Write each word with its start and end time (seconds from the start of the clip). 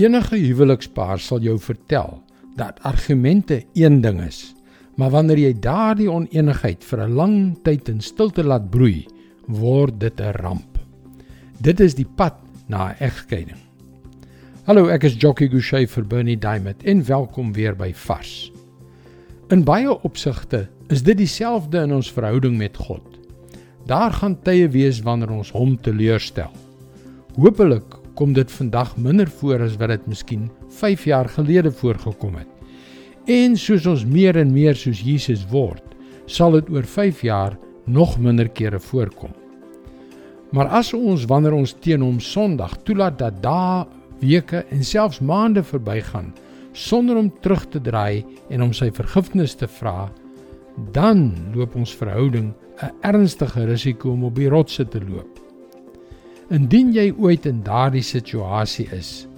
Enige 0.00 0.38
huwelikspaar 0.40 1.18
sal 1.20 1.42
jou 1.44 1.58
vertel 1.60 2.14
dat 2.56 2.78
argumente 2.88 3.58
een 3.76 3.98
ding 4.00 4.22
is, 4.24 4.54
maar 4.96 5.12
wanneer 5.12 5.42
jy 5.42 5.50
daardie 5.60 6.08
onenigheid 6.08 6.84
vir 6.88 7.02
'n 7.04 7.16
lang 7.18 7.34
tyd 7.64 7.88
in 7.88 8.00
stilte 8.00 8.42
laat 8.42 8.70
broei, 8.70 9.06
word 9.46 10.00
dit 10.00 10.20
'n 10.20 10.32
ramp. 10.40 10.78
Dit 11.60 11.80
is 11.80 11.94
die 11.94 12.06
pad 12.16 12.34
na 12.68 12.88
'n 12.88 12.96
egskeiding. 12.98 13.60
Hallo, 14.64 14.88
ek 14.88 15.04
is 15.04 15.20
Jockey 15.20 15.48
Gouchee 15.48 15.86
vir 15.86 16.04
Bernie 16.04 16.38
Diamond 16.38 16.82
en 16.82 17.04
welkom 17.04 17.52
weer 17.52 17.76
by 17.76 17.92
Vars. 17.92 18.52
In 19.50 19.64
baie 19.64 20.02
opsigte 20.02 20.68
is 20.88 21.02
dit 21.02 21.16
dieselfde 21.16 21.78
in 21.82 21.92
ons 21.92 22.12
verhouding 22.12 22.56
met 22.56 22.76
God. 22.76 23.02
Daar 23.86 24.12
gaan 24.12 24.42
tye 24.42 24.68
wees 24.68 25.02
wanneer 25.02 25.30
ons 25.30 25.50
hom 25.50 25.80
teleurstel. 25.80 26.52
Hoopelik 27.36 27.99
kom 28.20 28.34
dit 28.36 28.50
vandag 28.52 28.98
minder 29.00 29.30
voor 29.32 29.62
as 29.64 29.78
wat 29.80 29.94
dit 29.94 30.08
miskien 30.12 30.50
5 30.76 31.06
jaar 31.08 31.28
gelede 31.32 31.70
voorgekom 31.72 32.34
het. 32.36 32.48
En 33.24 33.56
soos 33.56 33.86
ons 33.88 34.04
meer 34.04 34.36
en 34.36 34.52
meer 34.52 34.76
soos 34.76 35.00
Jesus 35.00 35.46
word, 35.48 35.84
sal 36.28 36.58
dit 36.58 36.68
oor 36.68 36.84
5 36.84 37.22
jaar 37.24 37.56
nog 37.88 38.18
minder 38.20 38.50
kere 38.52 38.76
voorkom. 38.90 39.32
Maar 40.52 40.68
as 40.82 40.92
ons 40.92 41.24
wanneer 41.30 41.56
ons 41.56 41.72
teen 41.80 42.04
hom 42.04 42.20
Sondag 42.20 42.76
toelaat 42.84 43.16
dat 43.22 43.40
dae, 43.40 43.86
weke 44.20 44.66
en 44.68 44.84
selfs 44.84 45.22
maande 45.24 45.64
verbygaan 45.64 46.34
sonder 46.76 47.16
om 47.16 47.32
terug 47.40 47.64
te 47.72 47.80
draai 47.80 48.20
en 48.52 48.68
om 48.68 48.74
sy 48.76 48.90
vergifnis 48.92 49.56
te 49.56 49.68
vra, 49.80 50.10
dan 50.92 51.30
loop 51.56 51.72
ons 51.74 51.96
verhouding 51.96 52.52
'n 52.82 52.92
ernstige 53.00 53.64
risiko 53.64 54.12
om 54.12 54.24
op 54.24 54.34
die 54.34 54.48
rotse 54.48 54.84
te 54.84 55.00
loop. 55.00 55.49
Indien 56.50 56.90
jy 56.94 57.10
ooit 57.14 57.46
in 57.46 57.60
daardie 57.66 58.04
situasie 58.04 58.88
is, 58.94 59.28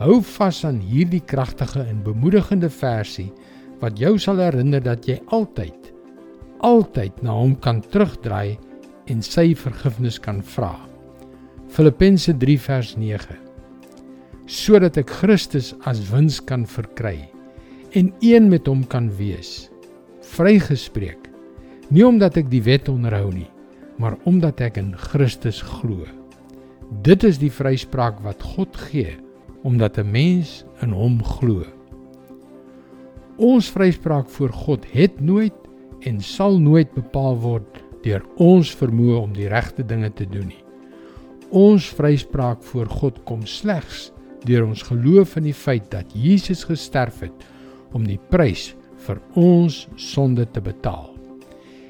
hou 0.00 0.22
vas 0.36 0.62
aan 0.64 0.78
hierdie 0.80 1.22
kragtige 1.24 1.82
en 1.84 2.04
bemoedigende 2.04 2.70
versie 2.72 3.28
wat 3.80 4.00
jou 4.00 4.16
sal 4.20 4.40
herinner 4.40 4.80
dat 4.84 5.04
jy 5.08 5.18
altyd 5.36 5.92
altyd 6.64 7.22
na 7.22 7.34
hom 7.36 7.54
kan 7.60 7.82
terugdraai 7.92 8.56
en 9.12 9.22
sy 9.22 9.52
vergifnis 9.58 10.18
kan 10.22 10.40
vra. 10.54 10.72
Filippense 11.70 12.32
3 12.32 12.56
vers 12.64 12.94
9. 12.98 13.36
Sodat 14.46 14.98
ek 15.00 15.10
Christus 15.20 15.72
as 15.86 16.02
wins 16.10 16.38
kan 16.40 16.66
verkry 16.66 17.18
en 17.98 18.12
een 18.24 18.48
met 18.50 18.66
hom 18.70 18.84
kan 18.88 19.10
wees. 19.18 19.68
Vrygespreek. 20.36 21.28
Nie 21.90 22.06
omdat 22.06 22.38
ek 22.40 22.50
die 22.50 22.62
wet 22.66 22.88
onderhou 22.90 23.30
nie, 23.30 23.50
maar 24.02 24.18
omdat 24.26 24.60
ek 24.60 24.80
in 24.82 24.94
Christus 24.98 25.62
glo. 25.62 26.06
Dit 26.86 27.24
is 27.26 27.40
die 27.42 27.50
vryspraak 27.50 28.20
wat 28.22 28.42
God 28.54 28.76
gee 28.88 29.16
omdat 29.66 29.98
'n 29.98 30.10
mens 30.10 30.64
in 30.80 30.90
hom 30.90 31.18
glo. 31.24 31.64
Ons 33.36 33.70
vryspraak 33.70 34.28
voor 34.30 34.52
God 34.52 34.86
het 34.92 35.20
nooit 35.20 35.54
en 36.00 36.20
sal 36.20 36.58
nooit 36.58 36.94
bepaal 36.94 37.36
word 37.38 37.82
deur 38.02 38.22
ons 38.36 38.70
vermoë 38.76 39.18
om 39.18 39.32
die 39.32 39.48
regte 39.48 39.82
dinge 39.82 40.12
te 40.12 40.26
doen 40.26 40.46
nie. 40.46 40.64
Ons 41.50 41.88
vryspraak 41.88 42.62
voor 42.62 42.86
God 42.86 43.24
kom 43.24 43.46
slegs 43.46 44.12
deur 44.44 44.66
ons 44.66 44.82
geloof 44.82 45.36
in 45.36 45.42
die 45.42 45.54
feit 45.54 45.90
dat 45.90 46.06
Jesus 46.14 46.64
gesterf 46.64 47.20
het 47.20 47.46
om 47.92 48.06
die 48.06 48.20
prys 48.30 48.74
vir 49.06 49.20
ons 49.34 49.88
sonde 49.96 50.46
te 50.50 50.60
betaal 50.60 51.10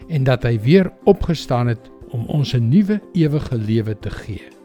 en 0.09 0.25
dat 0.25 0.43
hy 0.43 0.59
weer 0.59 0.93
opgestaan 1.05 1.67
het 1.67 1.91
om 2.11 2.27
ons 2.27 2.55
'n 2.55 2.69
nuwe 2.69 3.01
ewige 3.13 3.57
lewe 3.57 3.95
te 4.01 4.11
gee. 4.11 4.56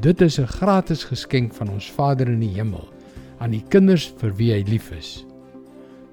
Dit 0.00 0.20
is 0.20 0.38
'n 0.38 0.46
gratis 0.46 1.04
geskenk 1.04 1.54
van 1.54 1.68
ons 1.68 1.90
Vader 1.90 2.28
in 2.28 2.40
die 2.40 2.54
hemel 2.54 2.88
aan 3.38 3.50
die 3.50 3.64
kinders 3.68 4.14
vir 4.16 4.34
wie 4.36 4.52
hy 4.52 4.62
lief 4.62 4.90
is. 4.90 5.26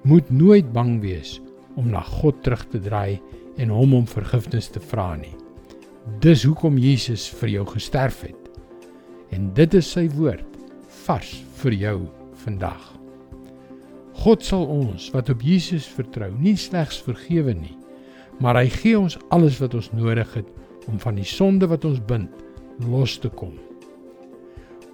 Moet 0.02 0.30
nooit 0.30 0.72
bang 0.72 1.00
wees 1.00 1.40
om 1.76 1.90
na 1.90 2.00
God 2.00 2.42
terug 2.42 2.66
te 2.68 2.80
draai 2.80 3.20
en 3.56 3.68
hom 3.68 3.94
om 3.94 4.06
vergifnis 4.06 4.68
te 4.68 4.80
vra 4.80 5.16
nie. 5.16 5.36
Dis 6.20 6.42
hoekom 6.42 6.78
Jesus 6.78 7.28
vir 7.28 7.48
jou 7.48 7.66
gesterf 7.66 8.20
het. 8.20 8.50
En 9.30 9.52
dit 9.54 9.74
is 9.74 9.90
sy 9.90 10.08
woord 10.08 10.58
vars 11.04 11.44
vir 11.62 11.72
jou 11.72 12.08
vandag. 12.34 13.00
God 14.12 14.42
sal 14.42 14.66
ons 14.66 15.10
wat 15.14 15.30
op 15.30 15.42
Jesus 15.42 15.86
vertrou 15.86 16.32
nie 16.38 16.56
slegs 16.56 16.98
vergewe 17.02 17.54
nie, 17.54 17.76
maar 18.40 18.56
hy 18.56 18.68
gee 18.68 18.98
ons 18.98 19.18
alles 19.30 19.60
wat 19.60 19.74
ons 19.74 19.92
nodig 19.92 20.34
het 20.34 20.48
om 20.88 20.98
van 20.98 21.14
die 21.14 21.24
sonde 21.24 21.66
wat 21.66 21.84
ons 21.84 22.00
bind 22.00 22.30
los 22.88 23.18
te 23.18 23.28
kom. 23.28 23.69